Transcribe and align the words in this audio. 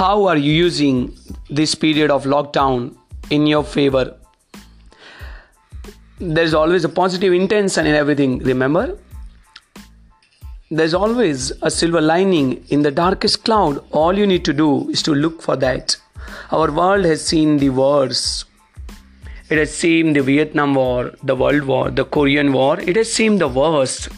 How 0.00 0.24
are 0.28 0.36
you 0.38 0.50
using 0.50 1.14
this 1.50 1.74
period 1.74 2.10
of 2.10 2.24
lockdown 2.24 2.96
in 3.28 3.46
your 3.46 3.62
favor? 3.62 4.16
There's 6.18 6.54
always 6.54 6.86
a 6.86 6.88
positive 6.88 7.34
intention 7.34 7.84
in 7.86 7.94
everything, 7.94 8.38
remember? 8.38 8.96
There's 10.70 10.94
always 10.94 11.52
a 11.60 11.70
silver 11.70 12.00
lining 12.00 12.64
in 12.70 12.80
the 12.80 12.90
darkest 12.90 13.44
cloud. 13.44 13.84
All 13.90 14.16
you 14.16 14.26
need 14.26 14.42
to 14.46 14.54
do 14.54 14.88
is 14.88 15.02
to 15.02 15.14
look 15.14 15.42
for 15.42 15.54
that. 15.56 15.98
Our 16.50 16.72
world 16.72 17.04
has 17.04 17.22
seen 17.22 17.58
the 17.58 17.68
wars. 17.68 18.46
It 19.50 19.58
has 19.58 19.70
seen 19.70 20.14
the 20.14 20.22
Vietnam 20.22 20.76
War, 20.76 21.12
the 21.24 21.36
World 21.36 21.64
War, 21.64 21.90
the 21.90 22.06
Korean 22.06 22.54
War. 22.54 22.80
It 22.80 22.96
has 22.96 23.12
seen 23.12 23.36
the 23.36 23.48
worst 23.48 24.08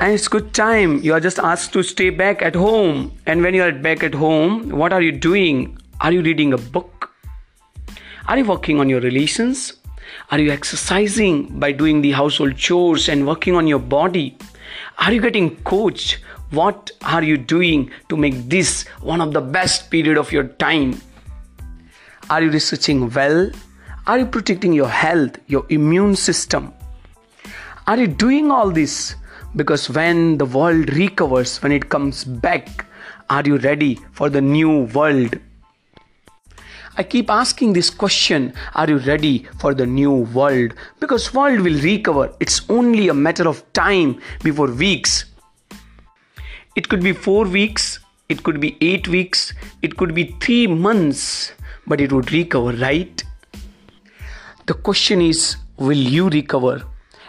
and 0.00 0.12
it's 0.12 0.28
good 0.28 0.52
time. 0.52 1.00
You 1.02 1.14
are 1.14 1.20
just 1.20 1.38
asked 1.38 1.72
to 1.74 1.82
stay 1.82 2.10
back 2.10 2.42
at 2.42 2.54
home. 2.54 3.12
And 3.26 3.42
when 3.42 3.54
you 3.54 3.62
are 3.62 3.72
back 3.72 4.02
at 4.02 4.14
home 4.14 4.70
what 4.70 4.92
are 4.92 5.02
you 5.02 5.12
doing? 5.12 5.78
Are 6.00 6.12
you 6.12 6.22
reading 6.22 6.52
a 6.52 6.58
book? 6.58 7.10
Are 8.26 8.38
you 8.38 8.44
working 8.44 8.80
on 8.80 8.88
your 8.88 9.00
relations? 9.00 9.74
Are 10.30 10.38
you 10.38 10.50
exercising 10.50 11.58
by 11.60 11.72
doing 11.72 12.02
the 12.02 12.12
household 12.12 12.56
chores 12.56 13.08
and 13.08 13.26
working 13.26 13.54
on 13.54 13.66
your 13.66 13.78
body? 13.78 14.36
Are 14.98 15.12
you 15.12 15.20
getting 15.20 15.56
coached? 15.62 16.18
What 16.50 16.90
are 17.02 17.22
you 17.22 17.36
doing 17.36 17.90
to 18.08 18.16
make 18.16 18.48
this 18.48 18.86
one 19.00 19.20
of 19.20 19.32
the 19.32 19.40
best 19.40 19.90
period 19.90 20.18
of 20.18 20.32
your 20.32 20.44
time? 20.44 21.00
Are 22.30 22.42
you 22.42 22.50
researching 22.50 23.10
well? 23.10 23.50
Are 24.06 24.18
you 24.18 24.26
protecting 24.26 24.72
your 24.72 24.88
health 24.88 25.38
your 25.46 25.66
immune 25.68 26.16
system? 26.16 26.72
Are 27.86 27.96
you 27.96 28.06
doing 28.06 28.50
all 28.50 28.70
this 28.70 29.14
because 29.56 29.88
when 29.90 30.38
the 30.38 30.46
world 30.46 30.92
recovers, 30.94 31.62
when 31.62 31.72
it 31.72 31.88
comes 31.88 32.24
back, 32.24 32.86
are 33.30 33.42
you 33.44 33.58
ready 33.58 33.98
for 34.12 34.28
the 34.28 34.40
new 34.40 34.84
world? 34.94 35.38
I 36.96 37.02
keep 37.02 37.28
asking 37.28 37.72
this 37.72 37.90
question, 37.90 38.52
are 38.74 38.88
you 38.88 38.98
ready 38.98 39.48
for 39.58 39.74
the 39.74 39.84
new 39.84 40.12
world? 40.12 40.74
Because 41.00 41.34
world 41.34 41.60
will 41.60 41.80
recover. 41.80 42.32
It's 42.38 42.62
only 42.68 43.08
a 43.08 43.14
matter 43.14 43.48
of 43.48 43.64
time 43.72 44.20
before 44.44 44.68
weeks. 44.70 45.24
It 46.76 46.88
could 46.88 47.02
be 47.02 47.12
4 47.12 47.46
weeks, 47.46 47.98
it 48.28 48.42
could 48.42 48.60
be 48.60 48.76
8 48.80 49.08
weeks, 49.08 49.54
it 49.82 49.96
could 49.96 50.14
be 50.14 50.36
3 50.40 50.68
months, 50.68 51.52
but 51.86 52.00
it 52.00 52.12
would 52.12 52.32
recover, 52.32 52.72
right? 52.72 53.22
The 54.66 54.74
question 54.74 55.20
is, 55.20 55.56
will 55.76 55.98
you 55.98 56.28
recover? 56.28 56.82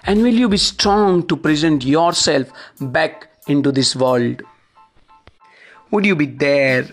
And 0.08 0.22
will 0.22 0.34
you 0.34 0.48
be 0.48 0.58
strong 0.58 1.26
to 1.28 1.36
present 1.36 1.84
yourself 1.84 2.48
back 2.80 3.28
into 3.48 3.72
this 3.72 3.96
world? 3.96 4.44
Would 5.90 6.06
you 6.06 6.16
be 6.16 6.28
there? 6.28 6.88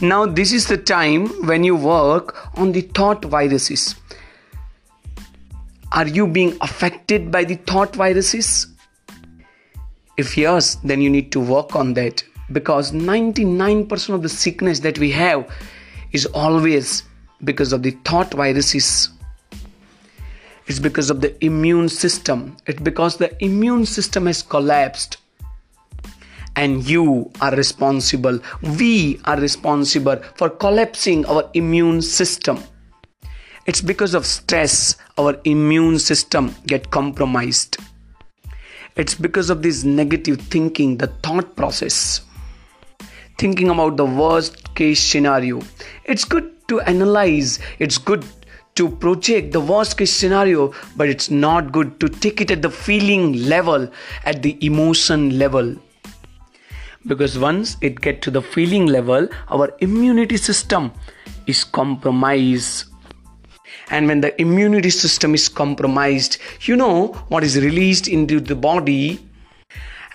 Now, 0.00 0.26
this 0.26 0.52
is 0.52 0.66
the 0.66 0.78
time 0.78 1.28
when 1.46 1.62
you 1.62 1.76
work 1.76 2.58
on 2.58 2.72
the 2.72 2.80
thought 2.80 3.24
viruses. 3.24 3.94
Are 5.92 6.08
you 6.08 6.26
being 6.26 6.56
affected 6.60 7.30
by 7.30 7.44
the 7.44 7.54
thought 7.54 7.94
viruses? 7.94 8.66
If 10.16 10.36
yes, 10.36 10.74
then 10.76 11.00
you 11.00 11.10
need 11.10 11.30
to 11.32 11.40
work 11.40 11.76
on 11.76 11.94
that 11.94 12.24
because 12.50 12.90
99% 12.90 14.14
of 14.14 14.22
the 14.22 14.28
sickness 14.28 14.80
that 14.80 14.98
we 14.98 15.10
have 15.12 15.48
is 16.10 16.26
always 16.26 17.04
because 17.44 17.72
of 17.72 17.82
the 17.82 17.92
thought 18.04 18.34
viruses 18.34 19.10
it's 20.66 20.78
because 20.78 21.10
of 21.10 21.20
the 21.20 21.44
immune 21.44 21.88
system. 21.88 22.56
It's 22.66 22.80
because 22.80 23.16
the 23.16 23.32
immune 23.44 23.86
system 23.86 24.26
has 24.26 24.42
collapsed. 24.42 25.18
And 26.54 26.86
you 26.86 27.30
are 27.40 27.54
responsible. 27.56 28.38
We 28.78 29.20
are 29.24 29.40
responsible 29.40 30.16
for 30.36 30.50
collapsing 30.50 31.24
our 31.26 31.48
immune 31.54 32.02
system. 32.02 32.62
It's 33.66 33.80
because 33.80 34.14
of 34.14 34.26
stress 34.26 34.96
our 35.18 35.38
immune 35.44 35.98
system 35.98 36.54
get 36.66 36.90
compromised. 36.90 37.78
It's 38.96 39.14
because 39.14 39.48
of 39.48 39.62
this 39.62 39.84
negative 39.84 40.40
thinking, 40.42 40.98
the 40.98 41.06
thought 41.06 41.56
process. 41.56 42.20
Thinking 43.38 43.70
about 43.70 43.96
the 43.96 44.04
worst 44.04 44.74
case 44.74 45.00
scenario. 45.00 45.62
It's 46.04 46.24
good 46.24 46.52
to 46.68 46.80
analyze, 46.80 47.58
it's 47.78 47.98
good 47.98 48.24
to 48.74 48.88
project 48.88 49.52
the 49.52 49.60
worst 49.60 49.98
case 49.98 50.12
scenario, 50.12 50.72
but 50.96 51.08
it's 51.08 51.30
not 51.30 51.72
good 51.72 52.00
to 52.00 52.08
take 52.08 52.40
it 52.40 52.50
at 52.50 52.62
the 52.62 52.70
feeling 52.70 53.34
level, 53.44 53.90
at 54.24 54.42
the 54.42 54.56
emotion 54.64 55.38
level. 55.38 55.76
Because 57.06 57.38
once 57.38 57.76
it 57.80 58.00
get 58.00 58.22
to 58.22 58.30
the 58.30 58.40
feeling 58.40 58.86
level, 58.86 59.28
our 59.48 59.74
immunity 59.80 60.36
system 60.36 60.92
is 61.46 61.64
compromised. 61.64 62.84
And 63.90 64.06
when 64.06 64.20
the 64.20 64.40
immunity 64.40 64.90
system 64.90 65.34
is 65.34 65.48
compromised, 65.48 66.38
you 66.62 66.76
know 66.76 67.08
what 67.28 67.44
is 67.44 67.58
released 67.58 68.08
into 68.08 68.40
the 68.40 68.54
body. 68.54 69.26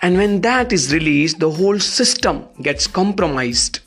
And 0.01 0.17
when 0.17 0.41
that 0.41 0.71
is 0.71 0.93
released, 0.93 1.39
the 1.39 1.51
whole 1.51 1.79
system 1.79 2.45
gets 2.61 2.87
compromised 2.87 3.81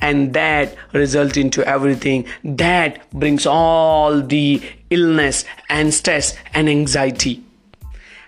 and 0.00 0.34
that 0.34 0.74
result 0.92 1.36
into 1.36 1.66
everything. 1.66 2.26
That 2.42 3.08
brings 3.10 3.46
all 3.46 4.20
the 4.20 4.62
illness 4.90 5.44
and 5.68 5.92
stress 5.92 6.36
and 6.52 6.68
anxiety. 6.68 7.42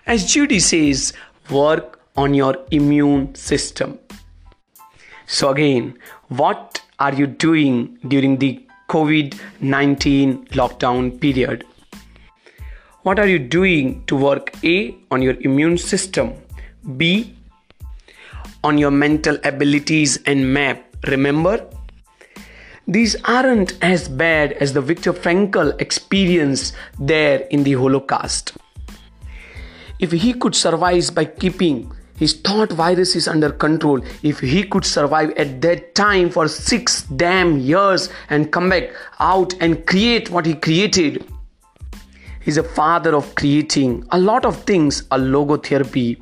As 0.05 0.31
judy 0.31 0.59
says 0.59 1.13
work 1.49 1.99
on 2.15 2.33
your 2.33 2.57
immune 2.71 3.35
system. 3.35 3.99
So 5.25 5.49
again 5.49 5.97
what 6.29 6.81
are 6.99 7.13
you 7.13 7.27
doing 7.27 7.99
during 8.07 8.37
the 8.37 8.63
covid-19 8.89 10.49
lockdown 10.49 11.19
period? 11.19 11.65
What 13.03 13.19
are 13.19 13.27
you 13.27 13.39
doing 13.39 14.03
to 14.07 14.15
work 14.15 14.51
a 14.63 14.95
on 15.11 15.21
your 15.21 15.35
immune 15.41 15.77
system 15.77 16.33
b 16.95 17.35
on 18.63 18.77
your 18.77 18.91
mental 18.91 19.37
abilities 19.43 20.17
and 20.25 20.53
map 20.53 20.86
Remember? 21.05 21.67
These 22.87 23.17
aren't 23.25 23.77
as 23.83 24.07
bad 24.07 24.53
as 24.53 24.73
the 24.73 24.81
Viktor 24.81 25.11
Frankl 25.13 25.79
experience 25.81 26.71
there 26.99 27.41
in 27.51 27.63
the 27.63 27.73
Holocaust. 27.73 28.53
If 29.99 30.11
he 30.11 30.33
could 30.33 30.55
survive 30.55 31.13
by 31.13 31.25
keeping 31.25 31.91
his 32.15 32.33
thought 32.33 32.71
viruses 32.71 33.27
under 33.27 33.51
control, 33.51 34.01
if 34.23 34.39
he 34.39 34.63
could 34.63 34.85
survive 34.85 35.31
at 35.31 35.61
that 35.61 35.95
time 35.95 36.29
for 36.29 36.47
six 36.47 37.03
damn 37.03 37.59
years 37.59 38.09
and 38.29 38.51
come 38.51 38.69
back 38.69 38.89
out 39.19 39.53
and 39.59 39.85
create 39.85 40.29
what 40.29 40.45
he 40.45 40.53
created, 40.53 41.25
he's 42.41 42.57
a 42.57 42.63
father 42.63 43.15
of 43.15 43.35
creating 43.35 44.05
a 44.11 44.17
lot 44.17 44.45
of 44.45 44.63
things, 44.63 45.01
a 45.11 45.17
logotherapy, 45.17 46.17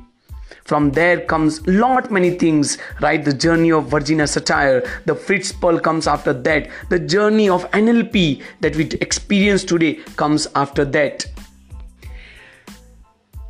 from 0.66 0.90
there 0.90 1.20
comes 1.20 1.64
lot 1.66 2.10
many 2.10 2.30
things 2.30 2.78
right? 3.00 3.24
The 3.24 3.32
journey 3.32 3.70
of 3.72 3.86
virginia 3.86 4.24
satir 4.24 4.88
the 5.04 5.14
fritz 5.14 5.52
perls 5.52 5.82
comes 5.82 6.06
after 6.06 6.32
that. 6.32 6.68
The 6.88 6.98
journey 6.98 7.48
of 7.48 7.70
nlp 7.70 8.42
that 8.60 8.76
we 8.76 8.86
experience 9.00 9.64
today 9.64 9.94
comes 10.16 10.48
after 10.54 10.84
that. 10.84 11.26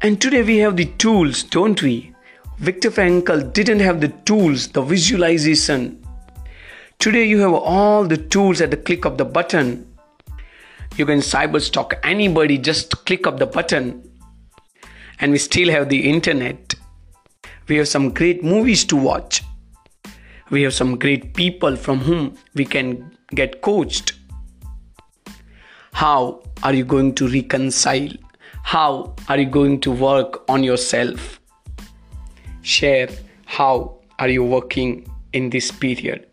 And 0.02 0.20
today 0.20 0.42
we 0.42 0.58
have 0.58 0.76
the 0.76 0.86
tools 1.04 1.42
don't 1.42 1.82
we? 1.82 2.12
Viktor 2.58 2.90
Frankl 2.90 3.52
didn't 3.52 3.80
have 3.80 4.00
the 4.00 4.08
tools 4.30 4.68
the 4.68 4.82
visualization. 4.82 6.02
Today 6.98 7.24
you 7.24 7.40
have 7.40 7.52
all 7.52 8.04
the 8.04 8.16
tools 8.16 8.60
at 8.60 8.70
the 8.70 8.76
click 8.76 9.04
of 9.04 9.18
the 9.18 9.24
button. 9.24 9.86
You 10.96 11.04
can 11.04 11.18
cyber 11.18 11.60
stalk 11.60 11.94
anybody 12.02 12.56
just 12.56 13.04
click 13.04 13.26
of 13.26 13.38
the 13.38 13.46
button. 13.46 14.02
And 15.20 15.32
we 15.32 15.38
still 15.38 15.70
have 15.70 15.88
the 15.88 16.08
internet 16.08 16.74
we 17.68 17.76
have 17.76 17.88
some 17.88 18.10
great 18.12 18.44
movies 18.44 18.84
to 18.84 18.96
watch. 18.96 19.42
We 20.50 20.62
have 20.62 20.74
some 20.74 20.98
great 20.98 21.34
people 21.34 21.74
from 21.76 21.98
whom 21.98 22.36
we 22.54 22.64
can 22.64 23.10
get 23.34 23.62
coached. 23.62 24.12
How 25.92 26.42
are 26.62 26.72
you 26.72 26.84
going 26.84 27.14
to 27.16 27.28
reconcile? 27.28 28.10
How 28.62 29.14
are 29.28 29.38
you 29.38 29.46
going 29.46 29.80
to 29.80 29.90
work 29.90 30.48
on 30.48 30.62
yourself? 30.62 31.40
Share 32.62 33.08
how 33.44 33.98
are 34.18 34.28
you 34.28 34.44
working 34.44 35.06
in 35.32 35.50
this 35.50 35.70
period? 35.70 36.26